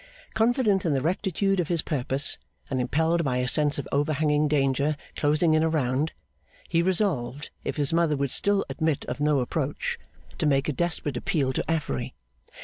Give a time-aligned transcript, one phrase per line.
[0.33, 2.39] Confident in the rectitude of his purpose,
[2.71, 6.11] and impelled by a sense of overhanging danger closing in around,
[6.67, 9.99] he resolved, if his mother would still admit of no approach,
[10.39, 12.15] to make a desperate appeal to Affery.